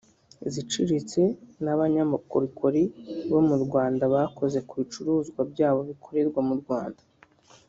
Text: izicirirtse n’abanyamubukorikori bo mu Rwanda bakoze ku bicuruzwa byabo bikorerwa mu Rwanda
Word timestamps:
izicirirtse 0.47 1.21
n’abanyamubukorikori 1.63 2.83
bo 3.31 3.41
mu 3.47 3.55
Rwanda 3.63 4.03
bakoze 4.13 4.57
ku 4.67 4.73
bicuruzwa 4.79 5.41
byabo 5.51 5.81
bikorerwa 5.89 6.41
mu 6.49 6.55
Rwanda 6.63 7.03